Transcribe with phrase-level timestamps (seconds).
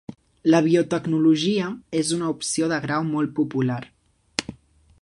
[0.53, 1.67] La biotecnologia
[2.01, 3.81] és una opció de grau molt popular